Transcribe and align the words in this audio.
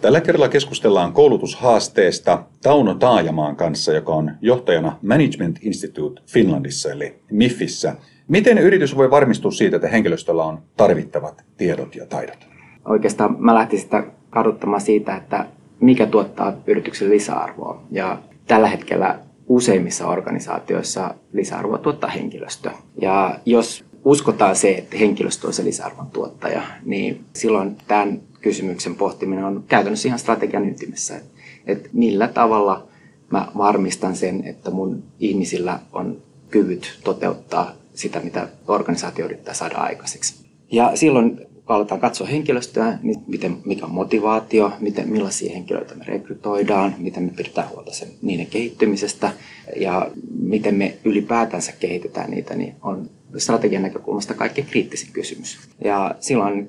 Tällä 0.00 0.20
kerralla 0.20 0.48
keskustellaan 0.48 1.12
koulutushaasteesta 1.12 2.42
Tauno 2.62 2.94
Taajamaan 2.94 3.56
kanssa, 3.56 3.92
joka 3.92 4.12
on 4.12 4.30
johtajana 4.40 4.98
Management 5.02 5.58
Institute 5.62 6.22
Finlandissa 6.26 6.92
eli 6.92 7.20
MIFissä. 7.30 7.96
Miten 8.28 8.58
yritys 8.58 8.96
voi 8.96 9.10
varmistua 9.10 9.50
siitä, 9.50 9.76
että 9.76 9.88
henkilöstöllä 9.88 10.44
on 10.44 10.58
tarvittavat 10.76 11.44
tiedot 11.56 11.96
ja 11.96 12.06
taidot? 12.06 12.48
Oikeastaan 12.84 13.36
mä 13.38 13.54
lähtisin 13.54 13.84
sitä 13.84 14.04
kaduttamaan 14.30 14.80
siitä, 14.80 15.16
että 15.16 15.46
mikä 15.80 16.06
tuottaa 16.06 16.52
yritykselle 16.66 17.14
lisäarvoa. 17.14 17.82
Ja 17.90 18.18
tällä 18.46 18.68
hetkellä 18.68 19.18
useimmissa 19.46 20.06
organisaatioissa 20.06 21.14
lisäarvoa 21.32 21.78
tuottaa 21.78 22.10
henkilöstö. 22.10 22.70
Ja 23.00 23.38
jos 23.46 23.84
uskotaan 24.04 24.56
se, 24.56 24.70
että 24.74 24.98
henkilöstö 24.98 25.46
on 25.46 25.52
se 25.52 25.64
lisäarvon 25.64 26.06
tuottaja, 26.06 26.62
niin 26.84 27.24
silloin 27.32 27.76
tämän 27.88 28.20
kysymyksen 28.40 28.94
pohtiminen 28.94 29.44
on 29.44 29.64
käytännössä 29.68 30.08
ihan 30.08 30.18
strategian 30.18 30.68
ytimessä. 30.68 31.16
Että, 31.16 31.30
että 31.66 31.88
millä 31.92 32.28
tavalla 32.28 32.88
mä 33.30 33.48
varmistan 33.56 34.16
sen, 34.16 34.44
että 34.44 34.70
mun 34.70 35.02
ihmisillä 35.20 35.78
on 35.92 36.22
kyvyt 36.50 36.98
toteuttaa 37.04 37.72
sitä, 37.94 38.20
mitä 38.20 38.48
organisaatio 38.68 39.24
yrittää 39.24 39.54
saada 39.54 39.76
aikaiseksi. 39.76 40.34
Ja 40.72 40.96
silloin 40.96 41.36
kun 41.70 41.76
aletaan 41.76 42.00
katsoa 42.00 42.26
henkilöstöä, 42.26 42.98
niin 43.02 43.20
miten, 43.26 43.56
mikä 43.64 43.84
on 43.84 43.90
motivaatio, 43.90 44.72
miten, 44.80 45.08
millaisia 45.08 45.52
henkilöitä 45.52 45.94
me 45.94 46.04
rekrytoidaan, 46.04 46.94
miten 46.98 47.22
me 47.22 47.32
pidetään 47.36 47.68
huolta 47.68 47.92
sen, 47.92 48.08
niiden 48.22 48.46
kehittymisestä 48.46 49.32
ja 49.76 50.10
miten 50.40 50.74
me 50.74 50.98
ylipäätänsä 51.04 51.72
kehitetään 51.72 52.30
niitä, 52.30 52.54
niin 52.54 52.74
on 52.82 53.10
strategian 53.36 53.82
näkökulmasta 53.82 54.34
kaikkein 54.34 54.66
kriittisin 54.66 55.12
kysymys. 55.12 55.58
Ja 55.84 56.14
silloin 56.20 56.54
niin 56.54 56.68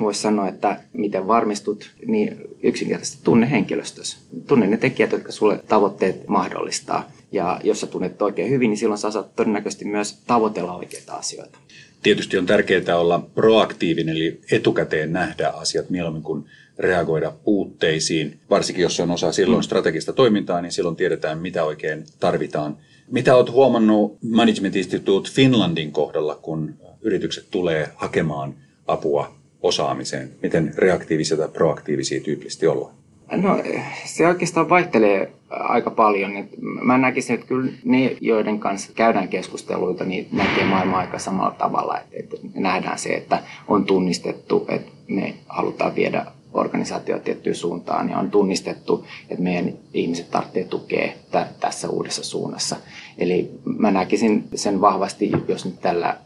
voisi 0.00 0.20
sanoa, 0.20 0.48
että 0.48 0.80
miten 0.92 1.26
varmistut, 1.26 1.90
niin 2.06 2.36
yksinkertaisesti 2.62 3.24
tunne 3.24 3.50
henkilöstössä. 3.50 4.18
Tunne 4.46 4.66
ne 4.66 4.76
tekijät, 4.76 5.12
jotka 5.12 5.32
sulle 5.32 5.60
tavoitteet 5.68 6.28
mahdollistaa. 6.28 7.10
Ja 7.32 7.60
jos 7.64 7.80
sä 7.80 7.86
tunnet 7.86 8.22
oikein 8.22 8.50
hyvin, 8.50 8.70
niin 8.70 8.78
silloin 8.78 8.98
sä 8.98 9.10
saat 9.10 9.36
todennäköisesti 9.36 9.84
myös 9.84 10.22
tavoitella 10.26 10.76
oikeita 10.76 11.14
asioita. 11.14 11.58
Tietysti 12.02 12.38
on 12.38 12.46
tärkeää 12.46 12.98
olla 12.98 13.28
proaktiivinen, 13.34 14.16
eli 14.16 14.40
etukäteen 14.52 15.12
nähdä 15.12 15.48
asiat 15.48 15.90
mieluummin 15.90 16.22
kuin 16.22 16.44
reagoida 16.78 17.32
puutteisiin. 17.44 18.38
Varsinkin 18.50 18.82
jos 18.82 19.00
on 19.00 19.10
osa 19.10 19.32
silloin 19.32 19.60
mm. 19.60 19.64
strategista 19.64 20.12
toimintaa, 20.12 20.62
niin 20.62 20.72
silloin 20.72 20.96
tiedetään, 20.96 21.38
mitä 21.38 21.64
oikein 21.64 22.04
tarvitaan. 22.20 22.76
Mitä 23.10 23.36
olet 23.36 23.50
huomannut 23.50 24.18
Management 24.22 24.76
Institute 24.76 25.30
Finlandin 25.30 25.92
kohdalla, 25.92 26.34
kun 26.34 26.74
yritykset 27.02 27.46
tulee 27.50 27.88
hakemaan 27.96 28.54
apua 28.86 29.34
osaamiseen? 29.62 30.30
Miten 30.42 30.74
reaktiivisia 30.76 31.36
tai 31.36 31.48
proaktiivisia 31.48 32.20
tyypillisesti 32.20 32.66
ollaan? 32.66 33.01
No 33.36 33.58
se 34.04 34.28
oikeastaan 34.28 34.68
vaihtelee 34.68 35.32
aika 35.50 35.90
paljon. 35.90 36.32
Mä 36.60 36.98
näkisin, 36.98 37.34
että 37.34 37.46
kyllä 37.46 37.72
ne, 37.84 38.16
joiden 38.20 38.58
kanssa 38.58 38.92
käydään 38.94 39.28
keskusteluita, 39.28 40.04
niin 40.04 40.28
näkee 40.32 40.64
maailmaa 40.64 41.00
aika 41.00 41.18
samalla 41.18 41.54
tavalla. 41.58 41.98
Että 42.12 42.36
nähdään 42.54 42.98
se, 42.98 43.08
että 43.14 43.42
on 43.68 43.84
tunnistettu, 43.84 44.66
että 44.68 44.92
me 45.08 45.34
halutaan 45.48 45.94
viedä 45.94 46.26
organisaatio 46.52 47.18
tiettyyn 47.18 47.54
suuntaan 47.54 48.10
ja 48.10 48.18
on 48.18 48.30
tunnistettu, 48.30 49.06
että 49.30 49.42
meidän 49.42 49.72
ihmiset 49.94 50.30
tarvitsee 50.30 50.64
tukea 50.64 51.08
t- 51.08 51.60
tässä 51.60 51.88
uudessa 51.88 52.24
suunnassa. 52.24 52.76
Eli 53.18 53.50
mä 53.64 53.90
näkisin 53.90 54.44
sen 54.54 54.80
vahvasti, 54.80 55.30
jos 55.48 55.64
nyt 55.64 55.80
tällä 55.80 56.16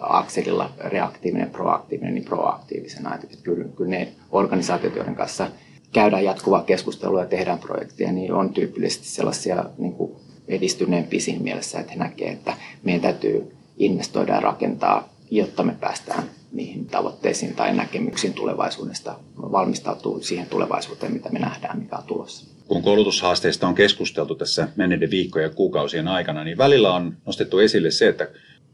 akselilla 0.00 0.70
reaktiivinen, 0.78 1.50
proaktiivinen, 1.50 2.14
niin 2.14 2.24
proaktiivisena. 2.24 3.14
Että 3.14 3.26
kyllä, 3.42 3.64
kyllä 3.76 3.90
ne 3.90 4.08
organisaatiot, 4.30 4.96
joiden 4.96 5.14
kanssa 5.14 5.50
käydään 5.96 6.24
jatkuvaa 6.24 6.62
keskustelua 6.62 7.20
ja 7.20 7.26
tehdään 7.26 7.58
projekteja, 7.58 8.12
niin 8.12 8.32
on 8.32 8.52
tyypillisesti 8.52 9.08
sellaisia 9.08 9.64
niin 9.78 9.92
kuin 9.92 10.12
edistyneempiä 10.48 11.20
siinä 11.20 11.42
mielessä, 11.42 11.80
että 11.80 11.92
he 11.92 11.98
näkevät, 11.98 12.32
että 12.32 12.56
meidän 12.84 13.02
täytyy 13.02 13.56
investoida 13.78 14.34
ja 14.34 14.40
rakentaa, 14.40 15.08
jotta 15.30 15.62
me 15.62 15.76
päästään 15.80 16.22
niihin 16.52 16.86
tavoitteisiin 16.86 17.54
tai 17.54 17.76
näkemyksiin 17.76 18.32
tulevaisuudesta, 18.32 19.18
valmistautuu 19.36 20.22
siihen 20.22 20.46
tulevaisuuteen, 20.46 21.12
mitä 21.12 21.28
me 21.30 21.38
nähdään, 21.38 21.78
mikä 21.78 21.96
on 21.96 22.04
tulossa. 22.04 22.46
Kun 22.68 22.82
koulutushaasteista 22.82 23.68
on 23.68 23.74
keskusteltu 23.74 24.34
tässä 24.34 24.68
menneiden 24.76 25.10
viikkojen 25.10 25.48
ja 25.48 25.54
kuukausien 25.54 26.08
aikana, 26.08 26.44
niin 26.44 26.58
välillä 26.58 26.94
on 26.94 27.16
nostettu 27.26 27.58
esille 27.58 27.90
se, 27.90 28.08
että 28.08 28.28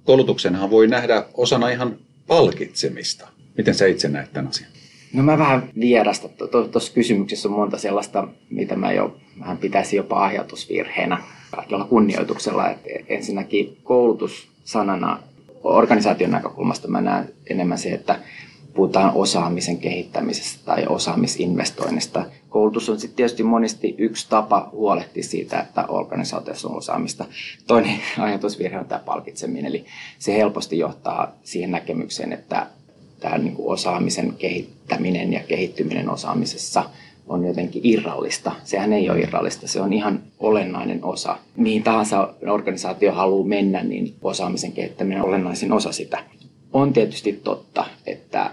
koulutuksenhan 0.05 0.71
voi 0.71 0.87
nähdä 0.87 1.27
osana 1.35 1.69
ihan 1.69 1.97
palkitsemista. 2.27 3.29
Miten 3.57 3.75
sä 3.75 3.87
itse 3.87 4.09
näet 4.09 4.33
tämän 4.33 4.49
asian? 4.49 4.82
No 5.13 5.23
mä 5.23 5.39
vähän 5.39 5.69
vierasta. 5.81 6.29
Tuossa 6.73 6.93
kysymyksessä 6.93 7.49
on 7.49 7.55
monta 7.55 7.79
sellaista, 7.79 8.29
mitä 8.51 8.77
mä 8.77 8.93
jo 8.93 9.17
vähän 9.41 9.59
pitäisi 9.59 9.97
jopa 9.97 10.25
ajatusvirheenä 10.25 11.19
kaikilla 11.51 11.85
kunnioituksella. 11.85 12.71
Et 12.71 12.79
ensinnäkin 13.09 13.77
koulutus 13.85 14.49
sanana 14.65 15.19
organisaation 15.65 16.31
näkökulmasta 16.31 16.89
mä 16.89 17.01
näen 17.01 17.33
enemmän 17.51 17.79
se, 17.79 17.91
että 17.91 18.19
puhutaan 18.75 19.13
osaamisen 19.15 19.79
kehittämisestä 19.79 20.65
tai 20.65 20.87
osaamisinvestoinnista. 20.87 22.25
Koulutus 22.49 22.89
on 22.89 23.01
sitten 23.01 23.17
tietysti 23.17 23.43
monesti 23.43 23.95
yksi 23.99 24.29
tapa 24.29 24.69
huolehtia 24.73 25.23
siitä, 25.23 25.61
että 25.61 25.85
organisaatiossa 25.89 26.69
on 26.69 26.77
osaamista. 26.77 27.25
Toinen 27.67 28.01
ajatusvirhe 28.19 28.79
on 28.79 28.87
tämä 28.87 29.03
palkitseminen, 29.05 29.67
eli 29.67 29.85
se 30.19 30.37
helposti 30.37 30.79
johtaa 30.79 31.33
siihen 31.43 31.71
näkemykseen, 31.71 32.33
että 32.33 32.67
tämä 33.23 33.39
niin 33.39 33.55
kuin 33.55 33.73
osaamisen 33.73 34.35
kehittäminen 34.39 35.33
ja 35.33 35.41
kehittyminen 35.49 36.11
osaamisessa 36.11 36.85
on 37.27 37.45
jotenkin 37.45 37.83
irrallista. 37.85 38.53
Sehän 38.65 38.93
ei 38.93 39.11
ole 39.11 39.21
irrallista, 39.21 39.69
se 39.69 39.81
on 39.81 39.93
ihan 39.93 40.23
olennainen 40.39 41.05
osa. 41.05 41.39
Mihin 41.57 41.83
tahansa 41.83 42.35
organisaatio 42.51 43.13
haluaa 43.13 43.49
mennä, 43.49 43.83
niin 43.83 44.15
osaamisen 44.23 44.73
kehittäminen 44.73 45.23
on 45.23 45.29
olennaisin 45.29 45.73
osa 45.73 45.93
sitä. 45.93 46.25
On 46.73 46.93
tietysti 46.93 47.33
totta, 47.33 47.85
että 48.07 48.51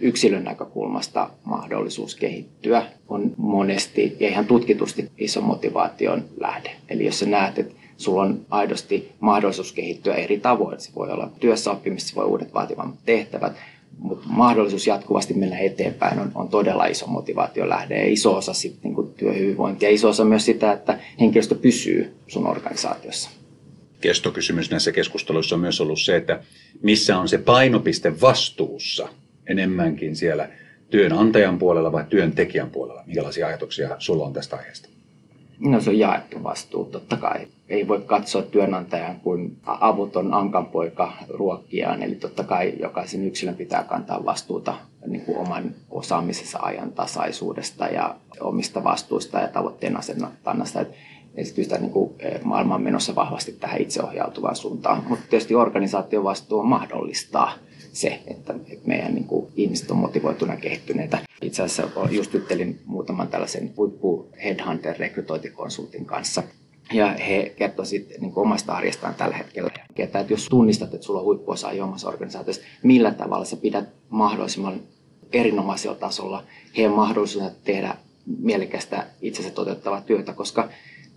yksilön 0.00 0.44
näkökulmasta 0.44 1.30
mahdollisuus 1.44 2.14
kehittyä 2.14 2.86
on 3.08 3.34
monesti 3.36 4.16
ja 4.20 4.28
ihan 4.28 4.46
tutkitusti 4.46 5.10
iso 5.18 5.40
motivaation 5.40 6.24
lähde. 6.40 6.70
Eli 6.88 7.04
jos 7.04 7.18
sä 7.18 7.26
näet, 7.26 7.58
että 7.58 7.74
sulla 7.96 8.22
on 8.22 8.40
aidosti 8.50 9.12
mahdollisuus 9.20 9.72
kehittyä 9.72 10.14
eri 10.14 10.38
tavoin, 10.38 10.80
se 10.80 10.90
voi 10.96 11.10
olla 11.10 11.30
työssä 11.40 11.70
oppimista, 11.70 12.08
se 12.08 12.14
voi 12.14 12.24
uudet 12.24 12.54
vaativat 12.54 12.86
tehtävät, 13.06 13.52
mutta 14.00 14.26
mahdollisuus 14.28 14.86
jatkuvasti 14.86 15.34
mennä 15.34 15.58
eteenpäin 15.58 16.18
on, 16.18 16.32
on 16.34 16.48
todella 16.48 16.86
iso 16.86 17.06
motivaatio 17.06 17.68
lähde 17.68 17.98
ja 17.98 18.12
iso 18.12 18.36
osa 18.36 18.52
sitten 18.52 18.92
niin 18.92 19.14
työhyvinvointia 19.16 19.88
ja 19.88 19.94
iso 19.94 20.08
osa 20.08 20.24
myös 20.24 20.44
sitä, 20.44 20.72
että 20.72 20.98
henkilöstö 21.20 21.54
pysyy 21.54 22.14
sun 22.26 22.46
organisaatiossa. 22.46 23.30
Kestokysymys 24.00 24.70
näissä 24.70 24.92
keskusteluissa 24.92 25.54
on 25.54 25.60
myös 25.60 25.80
ollut 25.80 26.00
se, 26.00 26.16
että 26.16 26.40
missä 26.82 27.18
on 27.18 27.28
se 27.28 27.38
painopiste 27.38 28.20
vastuussa 28.20 29.08
enemmänkin 29.46 30.16
siellä 30.16 30.48
työnantajan 30.90 31.58
puolella 31.58 31.92
vai 31.92 32.04
työntekijän 32.08 32.70
puolella? 32.70 33.02
Minkälaisia 33.06 33.46
ajatuksia 33.46 33.96
sulla 33.98 34.26
on 34.26 34.32
tästä 34.32 34.56
aiheesta? 34.56 34.88
No 35.58 35.80
se 35.80 35.90
on 35.90 35.98
jaettu 35.98 36.42
vastuu, 36.42 36.84
totta 36.84 37.16
kai. 37.16 37.46
Ei 37.70 37.88
voi 37.88 38.00
katsoa 38.00 38.42
työnantajan 38.42 39.20
kuin 39.20 39.56
avuton 39.64 40.34
ankanpoika 40.34 41.12
ruokkiaan, 41.28 42.02
eli 42.02 42.14
totta 42.14 42.44
kai 42.44 42.72
jokaisen 42.80 43.26
yksilön 43.26 43.54
pitää 43.54 43.84
kantaa 43.84 44.24
vastuuta 44.24 44.74
niin 45.06 45.24
kuin 45.24 45.38
oman 45.38 45.74
osaamisensa 45.90 46.58
ajan 46.58 46.92
tasaisuudesta 46.92 47.86
ja 47.86 48.16
omista 48.40 48.84
vastuista 48.84 49.38
ja 49.38 49.48
tavoitteen 49.48 49.96
asetannasta. 49.96 50.84
Esitystä 51.34 51.78
niin 51.78 51.90
kuin 51.90 52.14
eh, 52.18 52.40
maailma 52.44 52.74
on 52.74 52.82
menossa 52.82 53.14
vahvasti 53.14 53.52
tähän 53.52 53.80
itseohjautuvaan 53.80 54.56
suuntaan, 54.56 55.04
mutta 55.08 55.24
tietysti 55.30 55.54
organisaation 55.54 56.24
vastuu 56.24 56.58
on 56.58 56.66
mahdollistaa 56.66 57.52
se, 57.92 58.20
että, 58.26 58.54
meidän 58.86 59.14
niin 59.14 59.24
kuin, 59.24 59.46
ihmiset 59.56 59.90
on 59.90 59.96
motivoituneet 59.96 60.58
ja 60.58 60.62
kehittyneitä. 60.62 61.18
Itse 61.42 61.62
asiassa 61.62 62.08
just 62.10 62.34
juttelin 62.34 62.80
muutaman 62.86 63.28
tällaisen 63.28 63.72
huippu 63.76 64.28
headhunter 64.44 64.96
rekrytointikonsultin 64.98 66.04
kanssa. 66.04 66.42
Ja 66.92 67.06
he 67.06 67.52
kertoivat 67.56 68.20
niin 68.20 68.32
omasta 68.36 68.72
arjestaan 68.72 69.14
tällä 69.14 69.36
hetkellä. 69.36 69.70
Että 69.96 70.24
jos 70.28 70.46
tunnistat, 70.50 70.94
että 70.94 71.06
sulla 71.06 71.20
on 71.20 71.26
huippuosaajia 71.26 71.84
omassa 71.84 72.08
organisaatiossa, 72.08 72.62
millä 72.82 73.14
tavalla 73.14 73.44
sä 73.44 73.56
pidät 73.56 73.88
mahdollisimman 74.08 74.80
erinomaisella 75.32 75.96
tasolla 75.96 76.44
heidän 76.76 76.92
mahdollisuuden 76.92 77.50
tehdä 77.64 77.96
mielekästä 78.38 79.06
itsensä 79.22 79.50
toteuttavaa 79.50 80.00
työtä, 80.00 80.32
koska 80.32 80.68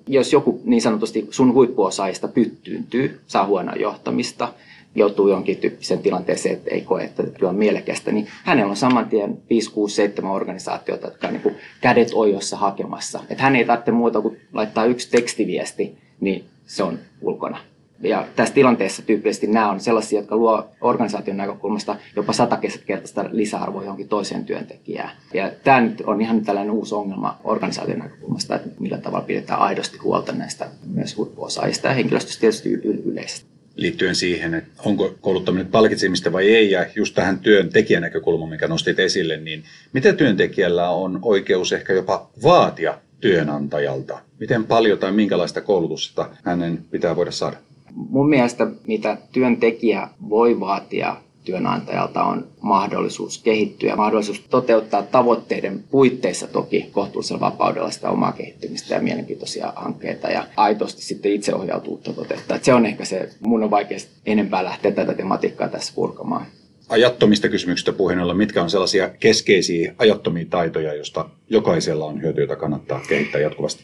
jos 0.08 0.34
joku 0.34 0.62
niin 0.66 0.82
sanotusti 0.82 1.28
sun 1.30 1.54
huippuosaajista 1.54 2.28
pyttyyntyy, 2.28 3.22
saa 3.28 3.46
huonoa 3.46 3.76
johtamista, 3.76 4.54
joutuu 4.96 5.28
jonkin 5.28 5.58
tyyppiseen 5.58 6.00
tilanteeseen, 6.00 6.56
että 6.56 6.70
ei 6.72 6.82
koe, 6.82 7.04
että 7.04 7.24
työ 7.24 7.50
on 7.50 7.56
mielekästä, 7.56 8.12
niin 8.12 8.28
hänellä 8.44 8.70
on 8.70 8.76
saman 8.76 9.10
tien 9.10 9.38
5, 9.50 9.72
6, 9.72 9.96
7 9.96 10.32
organisaatiota, 10.32 11.08
jotka 11.08 11.28
on 11.28 11.34
niin 11.34 11.44
kuin 11.44 11.56
kädet 11.82 12.10
ojossa 12.14 12.58
hakemassa. 12.58 13.20
Että 13.30 13.44
hän 13.44 13.56
ei 13.56 13.66
tarvitse 13.66 13.92
muuta 13.92 14.22
kuin 14.22 14.38
laittaa 14.54 14.86
yksi 14.86 15.12
tekstiviesti, 15.12 15.98
niin 16.20 16.46
se 16.66 16.84
on 16.84 17.00
ulkona. 17.22 17.58
Ja 18.00 18.28
tässä 18.36 18.54
tilanteessa 18.54 19.02
tyypillisesti 19.02 19.48
nämä 19.48 19.72
on 19.72 19.80
sellaisia, 19.80 20.20
jotka 20.20 20.36
luo 20.36 20.68
organisaation 20.82 21.38
näkökulmasta 21.38 21.96
jopa 22.16 22.34
satakertaista 22.34 23.26
lisäarvoa 23.32 23.84
johonkin 23.84 24.08
toiseen 24.08 24.46
työntekijään. 24.46 25.10
Ja 25.34 25.52
tämä 25.64 25.82
nyt 25.82 26.04
on 26.06 26.22
ihan 26.22 26.42
tällainen 26.42 26.74
uusi 26.74 26.96
ongelma 26.96 27.40
organisaation 27.44 28.00
näkökulmasta, 28.00 28.56
että 28.56 28.70
millä 28.80 28.98
tavalla 28.98 29.26
pidetään 29.26 29.60
aidosti 29.60 29.98
huolta 29.98 30.32
näistä 30.32 30.68
myös 30.88 31.18
huippuosaajista 31.18 31.88
ja 31.88 31.94
henkilöstöstä 31.94 32.42
tietysti 32.42 32.70
yleisesti 33.06 33.53
liittyen 33.76 34.16
siihen, 34.16 34.54
että 34.54 34.72
onko 34.86 35.16
kouluttaminen 35.22 35.68
palkitsemista 35.68 36.32
vai 36.32 36.50
ei, 36.50 36.72
ja 36.72 36.86
just 36.96 37.16
tähän 37.16 37.40
työntekijän 37.40 38.02
näkökulmaan, 38.02 38.50
mikä 38.50 38.68
nostit 38.68 39.00
esille, 39.00 39.38
niin 39.38 39.64
mitä 39.94 40.14
työntekijällä 40.14 40.90
on 40.90 41.20
oikeus 41.22 41.74
ehkä 41.74 41.94
jopa 41.94 42.30
vaatia 42.44 42.98
työnantajalta? 43.22 44.20
Miten 44.40 44.64
paljon 44.64 45.00
tai 45.00 45.12
minkälaista 45.12 45.62
koulutusta 45.62 46.30
hänen 46.44 46.80
pitää 46.92 47.16
voida 47.16 47.32
saada? 47.32 47.58
Mun 47.96 48.30
mielestä 48.30 48.68
mitä 48.88 49.18
työntekijä 49.32 50.08
voi 50.30 50.60
vaatia 50.60 51.16
työnantajalta 51.44 52.24
on 52.24 52.48
mahdollisuus 52.62 53.38
kehittyä, 53.44 53.96
mahdollisuus 53.96 54.40
toteuttaa 54.40 55.04
tavoitteiden 55.04 55.84
puitteissa 55.92 56.48
toki 56.48 56.90
kohtuullisella 56.92 57.40
vapaudella 57.40 57.92
sitä 57.92 58.10
omaa 58.10 58.32
kehittymistä 58.32 58.96
ja 58.96 59.02
mielenkiintoisia 59.02 59.74
hankkeita 59.76 60.28
ja 60.28 60.46
aitosti 60.58 61.02
sitten 61.02 61.32
itseohjautuutta 61.32 62.14
toteuttaa. 62.14 62.60
Se 62.62 62.74
on 62.74 62.86
ehkä 62.86 63.06
se, 63.06 63.30
mun 63.40 63.64
on 63.64 63.72
vaikea 63.72 63.98
enempää 64.26 64.64
lähteä 64.64 64.92
tätä 64.92 65.14
tematiikkaa 65.14 65.68
tässä 65.68 65.94
purkamaan. 65.96 66.46
Ajattomista 66.90 67.50
kysymyksistä 67.50 67.94
puheen 67.94 68.20
ollen, 68.20 68.38
mitkä 68.38 68.64
on 68.64 68.70
sellaisia 68.70 69.10
keskeisiä 69.10 69.94
ajattomia 69.98 70.46
taitoja, 70.50 70.94
joista 70.94 71.30
jokaisella 71.50 72.06
on 72.06 72.22
hyötyä, 72.22 72.44
jota 72.44 72.56
kannattaa 72.56 73.02
kehittää 73.10 73.42
jatkuvasti? 73.42 73.84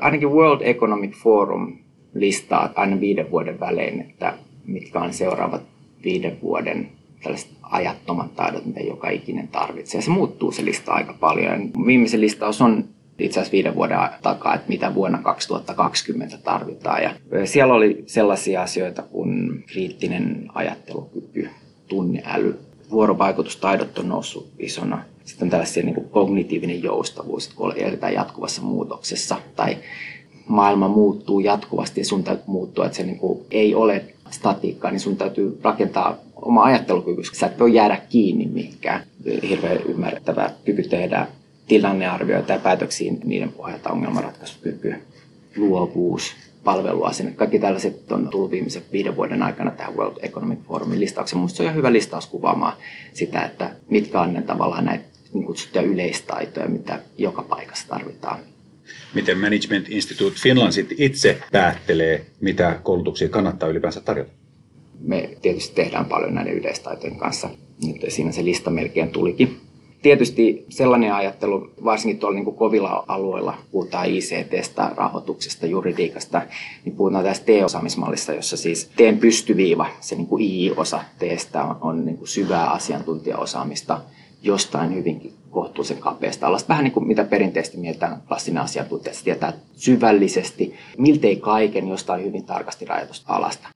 Ainakin 0.00 0.30
World 0.30 0.60
Economic 0.64 1.16
Forum 1.16 1.78
listaa 2.14 2.72
aina 2.74 3.00
viiden 3.00 3.30
vuoden 3.30 3.60
välein, 3.60 4.00
että 4.00 4.34
mitkä 4.66 5.00
on 5.00 5.12
seuraavat 5.12 5.62
viiden 6.04 6.38
vuoden 6.42 6.88
tällaiset 7.22 7.50
ajattomat 7.62 8.34
taidot, 8.34 8.66
mitä 8.66 8.80
joka 8.80 9.10
ikinen 9.10 9.48
tarvitsee. 9.48 10.02
Se 10.02 10.10
muuttuu 10.10 10.52
se 10.52 10.64
lista 10.64 10.92
aika 10.92 11.14
paljon. 11.20 11.70
Viimeisen 11.86 12.20
listaus 12.20 12.60
on 12.60 12.84
itse 13.18 13.40
asiassa 13.40 13.52
viiden 13.52 13.74
vuoden 13.74 13.98
takaa, 14.22 14.54
että 14.54 14.68
mitä 14.68 14.94
vuonna 14.94 15.18
2020 15.18 16.38
tarvitaan. 16.38 17.02
Ja 17.02 17.10
siellä 17.44 17.74
oli 17.74 18.04
sellaisia 18.06 18.62
asioita 18.62 19.02
kuin 19.02 19.64
kriittinen 19.66 20.48
ajattelukyky, 20.54 21.50
tunneäly, 21.88 22.58
vuorovaikutustaidot 22.90 23.98
on 23.98 24.08
noussut 24.08 24.50
isona. 24.58 25.04
Sitten 25.24 25.46
on 25.46 25.50
tällaisia 25.50 25.82
niin 25.82 26.08
kognitiivinen 26.10 26.82
joustavuus, 26.82 27.48
kun 27.48 27.72
eletään 27.76 28.14
jatkuvassa 28.14 28.62
muutoksessa 28.62 29.36
tai 29.56 29.76
maailma 30.52 30.88
muuttuu 30.88 31.40
jatkuvasti 31.40 32.00
ja 32.00 32.04
sun 32.04 32.24
täytyy 32.24 32.44
muuttua, 32.46 32.86
että 32.86 32.96
se 32.96 33.02
niin 33.02 33.18
kuin 33.18 33.40
ei 33.50 33.74
ole 33.74 34.04
statiikkaa, 34.30 34.90
niin 34.90 35.00
sun 35.00 35.16
täytyy 35.16 35.58
rakentaa 35.62 36.18
oma 36.36 36.64
ajattelukyky, 36.64 37.22
sä 37.32 37.46
et 37.46 37.58
voi 37.58 37.74
jäädä 37.74 38.00
kiinni 38.08 38.46
mihinkään. 38.46 39.02
Hirveän 39.48 39.82
ymmärrettävä 39.82 40.50
kyky 40.64 40.82
tehdä 40.82 41.26
tilannearvioita 41.68 42.52
ja 42.52 42.58
päätöksiä 42.58 43.12
niiden 43.24 43.52
pohjalta 43.52 43.90
ongelmanratkaisukyky, 43.90 44.94
luovuus, 45.56 46.34
palveluasenne. 46.64 47.32
Kaikki 47.32 47.58
tällaiset 47.58 48.12
on 48.12 48.28
tullut 48.28 48.50
viimeisen 48.50 48.82
viiden 48.92 49.16
vuoden 49.16 49.42
aikana 49.42 49.70
tähän 49.70 49.96
World 49.96 50.16
Economic 50.22 50.58
Forumin 50.68 51.00
listauksen. 51.00 51.38
Minusta 51.38 51.56
se 51.56 51.68
on 51.68 51.74
hyvä 51.74 51.92
listaus 51.92 52.26
kuvaamaan 52.26 52.72
sitä, 53.12 53.42
että 53.44 53.70
mitkä 53.90 54.20
on 54.20 54.32
ne 54.32 54.42
tavallaan 54.42 54.84
näitä 54.84 55.04
niin 55.32 55.44
kutsuttuja 55.44 55.84
yleistaitoja, 55.84 56.68
mitä 56.68 56.98
joka 57.18 57.42
paikassa 57.42 57.88
tarvitaan 57.88 58.38
miten 59.14 59.38
Management 59.38 59.86
Institute 59.88 60.36
Finland 60.42 60.72
itse 60.98 61.38
päättelee, 61.52 62.26
mitä 62.40 62.80
koulutuksia 62.82 63.28
kannattaa 63.28 63.68
ylipäänsä 63.68 64.00
tarjota? 64.00 64.32
Me 65.00 65.30
tietysti 65.42 65.74
tehdään 65.74 66.04
paljon 66.04 66.34
näiden 66.34 66.54
yleistaitojen 66.54 67.18
kanssa. 67.18 67.50
Nyt 67.86 67.96
siinä 68.08 68.32
se 68.32 68.44
lista 68.44 68.70
melkein 68.70 69.08
tulikin. 69.08 69.60
Tietysti 70.02 70.66
sellainen 70.68 71.14
ajattelu, 71.14 71.70
varsinkin 71.84 72.18
tuolla 72.20 72.34
niin 72.34 72.44
kuin 72.44 72.56
kovilla 72.56 73.04
alueilla, 73.08 73.58
puhutaan 73.70 74.06
ICTstä, 74.08 74.90
rahoituksesta, 74.96 75.66
juridiikasta, 75.66 76.42
niin 76.84 76.96
puhutaan 76.96 77.24
tästä 77.24 77.46
T-osaamismallissa, 77.46 78.32
jossa 78.32 78.56
siis 78.56 78.90
teen 78.96 79.18
pystyviiva, 79.18 79.86
se 80.00 80.14
niin 80.14 80.26
kuin 80.26 80.44
I-osa 80.44 81.04
teestä 81.18 81.64
on, 81.64 81.76
on 81.80 82.04
niin 82.04 82.18
kuin 82.18 82.28
syvää 82.28 82.70
asiantuntijaosaamista 82.70 84.00
jostain 84.42 84.94
hyvinkin 84.94 85.32
kohtuullisen 85.50 85.98
kapeasta 85.98 86.46
alasta. 86.46 86.68
Vähän 86.68 86.84
niin 86.84 86.92
kuin 86.92 87.06
mitä 87.06 87.24
perinteisesti 87.24 87.78
mietitään 87.78 88.22
klassinen 88.28 88.62
asiantuntija, 88.62 89.14
se 89.14 89.24
tietää 89.24 89.52
syvällisesti, 89.76 90.74
miltei 90.98 91.36
kaiken 91.36 91.88
jostain 91.88 92.24
hyvin 92.24 92.44
tarkasti 92.44 92.84
rajatusta 92.84 93.32
alasta. 93.32 93.68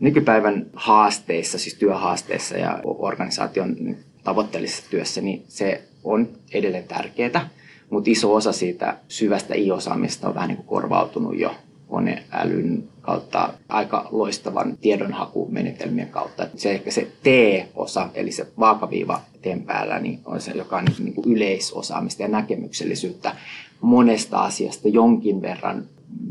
Nykypäivän 0.00 0.66
haasteissa, 0.72 1.58
siis 1.58 1.74
työhaasteissa 1.74 2.56
ja 2.56 2.80
organisaation 2.84 3.96
tavoitteellisessa 4.24 4.90
työssä, 4.90 5.20
niin 5.20 5.44
se 5.48 5.82
on 6.04 6.28
edelleen 6.52 6.88
tärkeää, 6.88 7.48
mutta 7.90 8.10
iso 8.10 8.34
osa 8.34 8.52
siitä 8.52 8.96
syvästä 9.08 9.54
i-osaamista 9.54 10.28
on 10.28 10.34
vähän 10.34 10.48
niin 10.48 10.56
kuin 10.56 10.66
korvautunut 10.66 11.38
jo 11.38 11.54
koneälyn 11.88 12.88
kautta 13.04 13.52
aika 13.68 14.08
loistavan 14.10 14.78
tiedonhakumenetelmien 14.80 16.08
kautta. 16.08 16.46
Se 16.56 16.70
ehkä 16.70 16.90
se 16.90 17.08
T-osa, 17.22 18.08
eli 18.14 18.32
se 18.32 18.46
vaakaviiva 18.58 19.20
teen 19.42 19.62
päällä, 19.62 19.98
niin 19.98 20.18
on 20.24 20.40
se, 20.40 20.50
joka 20.50 20.76
on 20.76 20.84
niin 20.98 21.14
kuin 21.14 21.32
yleisosaamista 21.32 22.22
ja 22.22 22.28
näkemyksellisyyttä 22.28 23.36
monesta 23.80 24.38
asiasta 24.38 24.88
jonkin 24.88 25.42
verran 25.42 25.84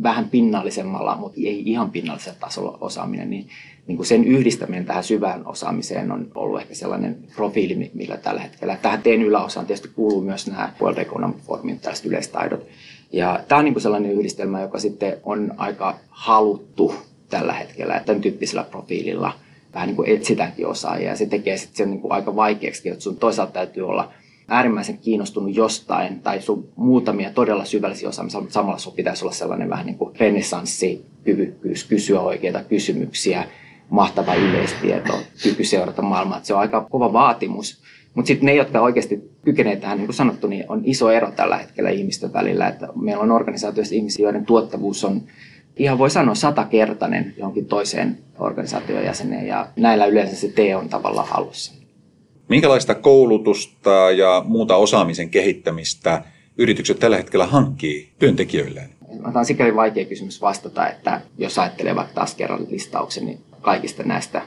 vähän 0.03 0.29
pinnallisemmalla, 0.29 1.15
mutta 1.15 1.37
ei 1.37 1.63
ihan 1.65 1.91
pinnallisella 1.91 2.37
tasolla 2.39 2.77
osaaminen, 2.81 3.29
niin, 3.29 3.47
niin 3.87 3.95
kuin 3.95 4.07
sen 4.07 4.23
yhdistäminen 4.23 4.85
tähän 4.85 5.03
syvään 5.03 5.47
osaamiseen 5.47 6.11
on 6.11 6.31
ollut 6.35 6.61
ehkä 6.61 6.75
sellainen 6.75 7.17
profiili, 7.35 7.91
millä 7.93 8.17
tällä 8.17 8.41
hetkellä. 8.41 8.77
Tähän 8.81 9.01
teen 9.01 9.21
yläosaan 9.21 9.65
tietysti 9.65 9.87
kuuluu 9.87 10.21
myös 10.21 10.47
nämä 10.47 10.73
World 10.81 10.97
Economic 10.97 11.37
Forumin 11.37 11.79
tällaiset 11.79 12.05
yleistaidot. 12.05 12.67
Ja 13.13 13.39
tämä 13.48 13.60
on 13.60 13.65
niin 13.65 13.74
kuin 13.74 13.81
sellainen 13.81 14.12
yhdistelmä, 14.12 14.62
joka 14.62 14.80
sitten 14.80 15.18
on 15.24 15.54
aika 15.57 15.95
haluttu 16.10 16.95
tällä 17.30 17.54
hetkellä, 17.54 18.01
tämän 18.06 18.21
tyyppisellä 18.21 18.63
profiililla 18.63 19.33
vähän 19.74 19.88
niin 19.88 19.95
kuin 19.95 20.10
etsitäänkin 20.10 20.68
osaajia. 20.68 21.10
Ja 21.10 21.15
se 21.15 21.25
tekee 21.25 21.57
sitten 21.57 21.77
sen 21.77 21.89
niin 21.89 22.01
kuin 22.01 22.12
aika 22.12 22.36
vaikeaksi, 22.36 22.89
että 22.89 23.04
sun 23.04 23.18
toisaalta 23.18 23.54
täytyy 23.54 23.88
olla 23.88 24.12
äärimmäisen 24.48 24.98
kiinnostunut 24.98 25.56
jostain 25.56 26.19
tai 26.19 26.42
sun 26.42 26.69
muutamia 26.75 27.31
todella 27.33 27.65
syvällisiä 27.65 28.10
osaamisia, 28.10 28.39
mutta 28.39 28.54
samalla 28.54 28.77
sun 28.77 28.94
pitäisi 28.94 29.25
olla 29.25 29.33
sellainen 29.33 29.69
vähän 29.69 29.86
niin 29.86 29.98
kuin 29.98 30.16
renessanssikyvykkyys, 30.19 31.83
kysyä 31.83 32.21
oikeita 32.21 32.63
kysymyksiä, 32.63 33.48
mahtava 33.89 34.36
yleistieto, 34.36 35.13
kyky 35.44 35.63
seurata 35.63 36.01
maailmaa. 36.01 36.38
Että 36.38 36.48
se 36.48 36.54
on 36.54 36.59
aika 36.59 36.88
kova 36.89 37.13
vaatimus. 37.13 37.81
Mutta 38.15 38.27
sitten 38.27 38.45
ne, 38.45 38.56
jotka 38.56 38.81
oikeasti 38.81 39.31
kykenevät 39.42 39.81
tähän, 39.81 39.98
niin 39.98 40.07
kuin 40.07 40.15
sanottu, 40.15 40.48
niin 40.48 40.65
on 40.68 40.81
iso 40.83 41.12
ero 41.12 41.31
tällä 41.31 41.57
hetkellä 41.57 41.89
ihmisten 41.89 42.33
välillä. 42.33 42.68
Että 42.68 42.88
meillä 42.95 43.24
on 43.24 43.31
organisaatioissa 43.31 43.95
ihmisiä, 43.95 44.23
joiden 44.23 44.45
tuottavuus 44.45 45.06
on 45.06 45.21
ihan 45.78 45.97
voi 45.97 46.09
sanoa 46.09 46.35
satakertainen 46.35 47.33
johonkin 47.37 47.66
toiseen 47.66 48.18
organisaation 48.40 49.06
jäseneen 49.06 49.47
ja 49.47 49.68
näillä 49.76 50.06
yleensä 50.06 50.35
se 50.35 50.47
T 50.47 50.57
on 50.78 50.90
tavallaan 50.90 51.28
halussa. 51.28 51.73
Minkälaista 52.49 52.95
koulutusta 52.95 54.11
ja 54.11 54.44
muuta 54.47 54.76
osaamisen 54.76 55.30
kehittämistä 55.30 56.23
yritykset 56.57 56.99
tällä 56.99 57.18
hetkellä 57.18 57.45
hankkii 57.45 58.09
työntekijöilleen? 58.19 58.90
Tämä 59.23 59.40
on 59.40 59.45
sikäli 59.45 59.76
vaikea 59.76 60.06
kysymys 60.06 60.42
vastata, 60.42 60.87
että 60.87 61.21
jos 61.37 61.59
ajattelee 61.59 61.95
vaikka 61.95 62.14
taas 62.14 62.35
kerran 62.35 62.68
listauksen, 62.69 63.26
niin 63.26 63.40
kaikista 63.61 64.04
näistä 64.04 64.42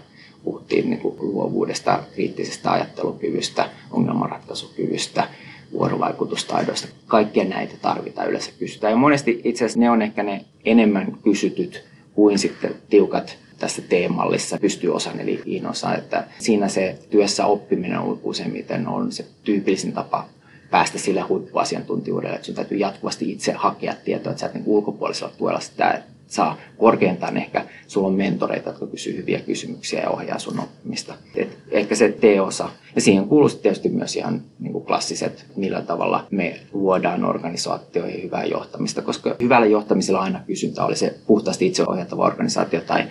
puhuttiin 0.46 0.90
niin 0.90 1.00
kuin 1.00 1.16
luovuudesta, 1.18 2.02
kriittisestä 2.14 2.72
ajattelukyvystä, 2.72 3.70
ongelmanratkaisukyvystä, 3.90 5.28
vuorovaikutustaidoista. 5.72 6.88
Kaikkia 7.06 7.44
näitä 7.44 7.74
tarvitaan 7.82 8.28
yleensä 8.28 8.50
kysytään. 8.58 8.90
Ja 8.90 8.96
monesti 8.96 9.40
itse 9.44 9.64
asiassa 9.64 9.80
ne 9.80 9.90
on 9.90 10.02
ehkä 10.02 10.22
ne 10.22 10.44
enemmän 10.64 11.16
kysytyt 11.22 11.84
kuin 12.14 12.38
sitten 12.38 12.74
tiukat 12.90 13.38
tässä 13.58 13.82
teemallissa 13.82 14.58
pystyy 14.58 14.94
osan 14.94 15.20
eli 15.20 15.42
inosa. 15.44 15.94
Että 15.94 16.24
siinä 16.38 16.68
se 16.68 16.98
työssä 17.10 17.46
oppiminen 17.46 17.98
on 17.98 18.20
useimmiten 18.22 18.88
on 18.88 19.12
se 19.12 19.26
tyypillisin 19.44 19.92
tapa 19.92 20.28
päästä 20.70 20.98
sille 20.98 21.20
huippuasiantuntijuudelle, 21.20 22.34
että 22.34 22.46
sun 22.46 22.54
täytyy 22.54 22.78
jatkuvasti 22.78 23.32
itse 23.32 23.52
hakea 23.52 23.94
tietoa, 24.04 24.30
että 24.30 24.40
sä 24.40 24.46
et 24.46 24.54
niin 24.54 24.64
ulkopuolisella 24.66 25.32
tuella 25.38 25.60
sitä 25.60 26.02
saa 26.26 26.58
korkeintaan 26.78 27.36
ehkä, 27.36 27.64
sulla 27.86 28.08
on 28.08 28.14
mentoreita, 28.14 28.70
jotka 28.70 28.86
kysyy 28.86 29.16
hyviä 29.16 29.40
kysymyksiä 29.40 30.00
ja 30.00 30.10
ohjaa 30.10 30.38
sun 30.38 30.60
oppimista. 30.60 31.14
Et 31.34 31.58
ehkä 31.70 31.94
se 31.94 32.08
teosa. 32.08 32.68
Ja 32.94 33.00
siihen 33.00 33.28
kuuluu 33.28 33.48
tietysti 33.48 33.88
myös 33.88 34.16
ihan 34.16 34.42
niin 34.58 34.72
kuin 34.72 34.84
klassiset, 34.84 35.46
millä 35.56 35.82
tavalla 35.82 36.26
me 36.30 36.60
luodaan 36.72 37.24
organisaatioihin 37.24 38.22
hyvää 38.22 38.44
johtamista, 38.44 39.02
koska 39.02 39.36
hyvällä 39.42 39.66
johtamisella 39.66 40.20
aina 40.20 40.40
kysyntä 40.46 40.84
oli 40.84 40.96
se 40.96 41.14
puhtaasti 41.26 41.66
itseohjattava 41.66 42.26
organisaatio 42.26 42.80
tai 42.80 43.04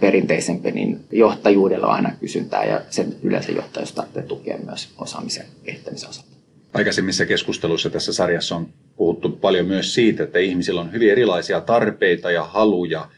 perinteisempi, 0.00 0.70
niin 0.70 1.00
johtajuudella 1.12 1.86
on 1.86 1.94
aina 1.94 2.12
kysyntää 2.20 2.64
ja 2.64 2.80
sen 2.90 3.14
yleensä 3.22 3.52
johtajuus 3.52 3.92
tarvitsee 3.92 4.22
tukea 4.22 4.58
myös 4.64 4.88
osaamisen 4.98 5.46
kehittämisen 5.64 6.10
osalta. 6.10 6.28
Aikaisemmissa 6.74 7.26
keskusteluissa 7.26 7.90
tässä 7.90 8.12
sarjassa 8.12 8.56
on 8.56 8.68
puhuttu 8.96 9.28
paljon 9.28 9.66
myös 9.66 9.94
siitä, 9.94 10.22
että 10.22 10.38
ihmisillä 10.38 10.80
on 10.80 10.92
hyvin 10.92 11.10
erilaisia 11.10 11.60
tarpeita 11.60 12.30
ja 12.30 12.44
haluja 12.44 13.08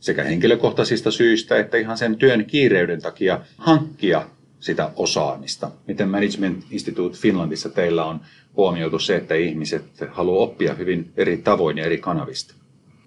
sekä 0.00 0.24
henkilökohtaisista 0.24 1.10
syistä 1.10 1.58
että 1.58 1.76
ihan 1.76 1.98
sen 1.98 2.16
työn 2.16 2.44
kiireyden 2.44 3.02
takia 3.02 3.40
hankkia 3.56 4.26
sitä 4.60 4.90
osaamista. 4.96 5.70
Miten 5.86 6.08
Management 6.08 6.64
Institute 6.70 7.18
Finlandissa 7.18 7.68
teillä 7.68 8.04
on 8.04 8.20
huomioitu 8.56 8.98
se, 8.98 9.16
että 9.16 9.34
ihmiset 9.34 9.84
haluavat 10.10 10.50
oppia 10.50 10.74
hyvin 10.74 11.12
eri 11.16 11.36
tavoin 11.36 11.78
ja 11.78 11.84
eri 11.84 11.98
kanavista? 11.98 12.54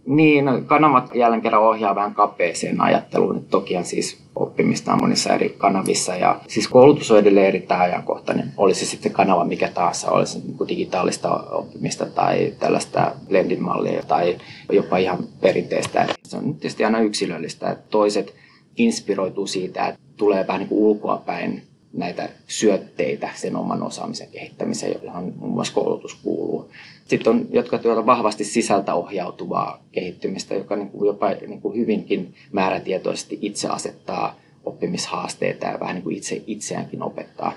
Niin, 0.05 0.45
no, 0.45 0.61
kanavat 0.65 1.15
jälleen 1.15 1.41
kerran 1.41 1.61
ohjaa 1.61 1.95
vähän 1.95 2.13
kapeeseen 2.13 2.81
ajatteluun. 2.81 3.45
Tokihan 3.49 3.85
siis 3.85 4.23
oppimista 4.35 4.93
on 4.93 5.01
monissa 5.01 5.33
eri 5.33 5.55
kanavissa 5.57 6.15
ja 6.15 6.39
siis 6.47 6.67
koulutus 6.67 7.11
on 7.11 7.19
edelleen 7.19 7.47
erittäin 7.47 7.81
ajankohtainen. 7.81 8.51
Olisi 8.57 8.85
sitten 8.85 9.11
kanava 9.11 9.45
mikä 9.45 9.69
tahansa, 9.73 10.11
olisi 10.11 10.39
niin 10.39 10.57
kuin 10.57 10.67
digitaalista 10.67 11.29
oppimista 11.51 12.05
tai 12.05 12.53
tällaista 12.59 13.11
blended 13.27 13.59
mallia 13.59 14.03
tai 14.07 14.37
jopa 14.71 14.97
ihan 14.97 15.17
perinteistä. 15.41 16.07
Se 16.23 16.37
on 16.37 16.53
tietysti 16.53 16.85
aina 16.85 16.99
yksilöllistä, 16.99 17.69
että 17.69 17.85
toiset 17.89 18.33
inspiroituu 18.77 19.47
siitä, 19.47 19.87
että 19.87 20.01
tulee 20.17 20.47
vähän 20.47 20.59
niin 20.59 20.69
kuin 20.69 20.83
ulkoapäin 20.83 21.63
näitä 21.93 22.29
syötteitä 22.47 23.29
sen 23.35 23.55
oman 23.55 23.83
osaamisen 23.83 24.27
kehittämiseen, 24.31 24.95
johon 25.03 25.33
muun 25.35 25.53
muassa 25.53 25.73
koulutus 25.73 26.15
kuuluu. 26.15 26.62
Sitten 27.05 27.33
on, 27.33 27.47
jotka 27.51 27.77
työllä 27.77 28.05
vahvasti 28.05 28.43
sisältä 28.43 28.93
ohjautuvaa 28.93 29.83
kehittymistä, 29.91 30.55
joka 30.55 30.75
niin 30.75 30.89
kuin 30.89 31.07
jopa 31.07 31.29
niin 31.29 31.61
kuin 31.61 31.77
hyvinkin 31.77 32.33
määrätietoisesti 32.51 33.39
itse 33.41 33.67
asettaa 33.67 34.39
oppimishaasteita 34.65 35.65
ja 35.65 35.79
vähän 35.79 35.95
niin 35.95 36.03
kuin 36.03 36.15
itse 36.15 36.43
itseäänkin 36.47 37.03
opettaa. 37.03 37.53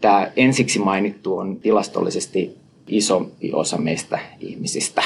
Tämä 0.00 0.30
ensiksi 0.36 0.78
mainittu 0.78 1.38
on 1.38 1.56
tilastollisesti 1.56 2.56
iso 2.88 3.30
osa 3.52 3.78
meistä 3.78 4.18
ihmisistä. 4.40 5.02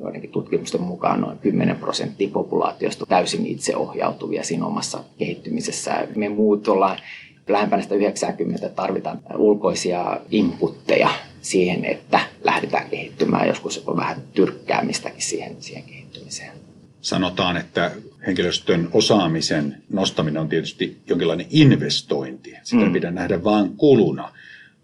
Joidenkin 0.00 0.30
tutkimusten 0.30 0.80
mukaan 0.80 1.20
noin 1.20 1.38
10 1.38 1.76
prosenttia 1.76 2.28
populaatiosta 2.32 3.06
täysin 3.06 3.46
itseohjautuvia 3.46 4.44
siinä 4.44 4.66
omassa 4.66 5.04
kehittymisessä. 5.18 6.08
Me 6.16 6.28
muut 6.28 6.68
ollaan 6.68 6.98
lähempänä 7.48 7.82
sitä 7.82 7.94
90 7.94 8.68
tarvitaan 8.68 9.20
ulkoisia 9.36 10.20
inputteja 10.30 11.10
siihen, 11.42 11.84
että 11.84 12.20
lähdetään 12.44 12.90
kehittymään. 12.90 13.48
Joskus 13.48 13.82
on 13.86 13.96
vähän 13.96 14.22
tyrkkäämistäkin 14.34 15.22
siihen, 15.22 15.56
siihen 15.60 15.84
kehittymiseen. 15.84 16.52
Sanotaan, 17.00 17.56
että 17.56 17.90
henkilöstön 18.26 18.88
osaamisen 18.92 19.76
nostaminen 19.90 20.42
on 20.42 20.48
tietysti 20.48 20.96
jonkinlainen 21.06 21.46
investointi. 21.50 22.54
Sitä 22.62 22.84
mm. 22.84 22.92
pitää 22.92 23.10
nähdä 23.10 23.44
vain 23.44 23.76
kuluna. 23.76 24.32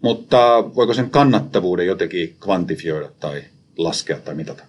Mutta 0.01 0.63
voiko 0.75 0.93
sen 0.93 1.09
kannattavuuden 1.09 1.87
jotenkin 1.87 2.35
kvantifioida 2.43 3.09
tai 3.19 3.43
laskea 3.77 4.19
tai 4.19 4.35
mitata? 4.35 4.63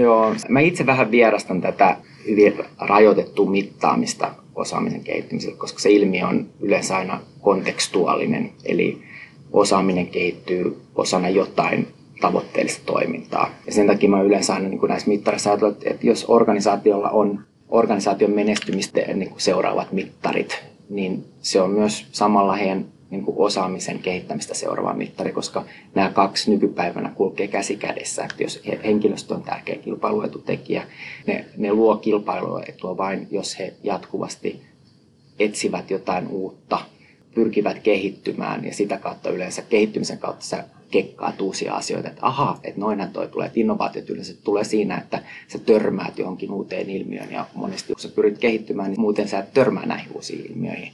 Joo, 0.00 0.34
mä 0.48 0.60
itse 0.60 0.86
vähän 0.86 1.10
vierastan 1.10 1.60
tätä 1.60 1.96
hyvin 2.28 2.54
rajoitettua 2.78 3.50
mittaamista 3.50 4.34
osaamisen 4.54 5.04
kehittymiselle, 5.04 5.56
koska 5.56 5.78
se 5.78 5.90
ilmiö 5.90 6.26
on 6.26 6.48
yleensä 6.60 6.96
aina 6.96 7.20
kontekstuaalinen, 7.40 8.52
eli 8.64 9.02
osaaminen 9.54 10.06
kehittyy 10.06 10.76
osana 10.94 11.28
jotain 11.28 11.88
tavoitteellista 12.20 12.82
toimintaa. 12.86 13.50
Ja 13.66 13.72
sen 13.72 13.86
takia 13.86 14.08
mä 14.08 14.22
yleensä 14.22 14.54
aina 14.54 14.68
niin 14.68 14.78
kuin 14.78 14.90
näissä 14.90 15.08
mittareissa 15.08 15.50
ajattelen, 15.50 15.76
että 15.84 16.06
jos 16.06 16.24
organisaatiolla 16.28 17.10
on 17.10 17.40
organisaation 17.68 18.30
menestymistä 18.30 19.00
niin 19.00 19.30
kuin 19.30 19.40
seuraavat 19.40 19.92
mittarit, 19.92 20.64
niin 20.88 21.24
se 21.40 21.60
on 21.60 21.70
myös 21.70 22.06
samalla 22.12 22.56
heidän 22.56 22.86
niin 23.10 23.24
kuin 23.24 23.36
osaamisen 23.38 23.98
kehittämistä 23.98 24.54
seuraava 24.54 24.94
mittari, 24.94 25.32
koska 25.32 25.64
nämä 25.94 26.10
kaksi 26.10 26.50
nykypäivänä 26.50 27.10
kulkee 27.14 27.48
käsi 27.48 27.76
kädessä. 27.76 28.24
Että 28.24 28.42
jos 28.42 28.62
henkilöstö 28.84 29.34
on 29.34 29.42
tärkeä 29.42 29.76
kilpailuetutekijä, 29.76 30.82
ne, 31.26 31.44
ne 31.56 31.72
luo 31.72 31.96
kilpailuetua 31.96 32.96
vain, 32.96 33.26
jos 33.30 33.58
he 33.58 33.74
jatkuvasti 33.82 34.62
etsivät 35.38 35.90
jotain 35.90 36.28
uutta, 36.28 36.78
pyrkivät 37.34 37.78
kehittymään 37.78 38.64
ja 38.64 38.74
sitä 38.74 38.96
kautta 38.96 39.30
yleensä 39.30 39.62
kehittymisen 39.62 40.18
kautta 40.18 40.44
sä 40.44 40.64
kekkaat 40.90 41.40
uusia 41.40 41.74
asioita, 41.74 42.08
että 42.08 42.26
aha, 42.26 42.58
että 42.64 42.80
noinhan 42.80 43.10
toi 43.10 43.28
tulee, 43.28 43.46
että 43.46 43.60
innovaatiot 43.60 44.10
yleensä 44.10 44.34
tulee 44.44 44.64
siinä, 44.64 44.98
että 44.98 45.22
sä 45.48 45.58
törmäät 45.58 46.18
johonkin 46.18 46.50
uuteen 46.50 46.90
ilmiöön 46.90 47.32
ja 47.32 47.46
monesti 47.54 47.92
kun 47.92 48.00
sä 48.00 48.08
pyrit 48.08 48.38
kehittymään, 48.38 48.90
niin 48.90 49.00
muuten 49.00 49.28
sä 49.28 49.38
et 49.38 49.52
törmää 49.52 49.86
näihin 49.86 50.12
uusiin 50.14 50.46
ilmiöihin. 50.50 50.92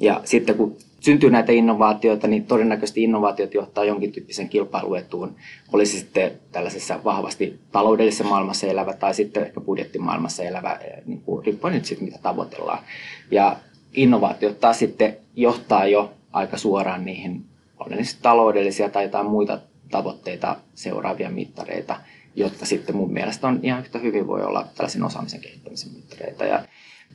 Ja 0.00 0.20
sitten 0.24 0.54
kun 0.54 0.76
syntyy 1.00 1.30
näitä 1.30 1.52
innovaatioita, 1.52 2.26
niin 2.26 2.46
todennäköisesti 2.46 3.02
innovaatiot 3.02 3.54
johtaa 3.54 3.84
jonkin 3.84 4.12
tyyppisen 4.12 4.48
kilpailuetuun. 4.48 5.36
Olisi 5.72 5.98
sitten 5.98 6.32
tällaisessa 6.52 7.04
vahvasti 7.04 7.58
taloudellisessa 7.72 8.24
maailmassa 8.24 8.66
elävä 8.66 8.92
tai 8.92 9.14
sitten 9.14 9.42
ehkä 9.42 9.60
budjettimaailmassa 9.60 10.42
elävä, 10.42 10.72
eh, 10.72 11.02
niin 11.06 11.20
kuin, 11.20 11.46
riippuen 11.46 11.74
nyt 11.74 11.84
siitä, 11.84 12.04
mitä 12.04 12.18
tavoitellaan. 12.22 12.78
Ja 13.30 13.56
innovaatiot 13.94 14.60
taas 14.60 14.78
sitten 14.78 15.16
johtaa 15.36 15.86
jo 15.86 16.12
aika 16.32 16.56
suoraan 16.56 17.04
niihin 17.04 17.44
taloudellisia 18.22 18.88
tai 18.88 19.02
jotain 19.04 19.26
muita 19.26 19.58
tavoitteita 19.90 20.56
seuraavia 20.74 21.30
mittareita, 21.30 21.96
jotka 22.36 22.66
sitten 22.66 22.96
mun 22.96 23.12
mielestä 23.12 23.48
on 23.48 23.60
ihan 23.62 23.80
yhtä 23.80 23.98
hyvin 23.98 24.26
voi 24.26 24.42
olla 24.42 24.66
tällaisen 24.76 25.04
osaamisen 25.04 25.40
kehittämisen 25.40 25.92
mittareita. 25.92 26.44
Ja 26.44 26.64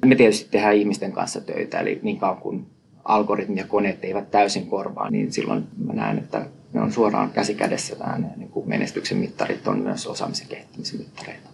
me 0.05 0.15
tietysti 0.15 0.51
tehdään 0.51 0.75
ihmisten 0.75 1.11
kanssa 1.11 1.41
töitä, 1.41 1.79
eli 1.79 1.99
niin 2.03 2.17
kauan 2.17 2.37
kuin 2.37 2.65
algoritmit 3.03 3.57
ja 3.57 3.67
koneet 3.67 4.03
eivät 4.03 4.31
täysin 4.31 4.67
korvaa, 4.67 5.09
niin 5.09 5.31
silloin 5.31 5.67
mä 5.85 5.93
näen, 5.93 6.17
että 6.17 6.45
ne 6.73 6.81
on 6.81 6.91
suoraan 6.91 7.31
käsi 7.31 7.55
kädessä 7.55 7.95
nämä 7.99 8.17
niin 8.35 8.49
kuin 8.49 8.69
menestyksen 8.69 9.17
mittarit 9.17 9.67
on 9.67 9.79
myös 9.79 10.07
osaamisen 10.07 10.47
kehittämisen 10.47 10.99
mittareita. 10.99 11.49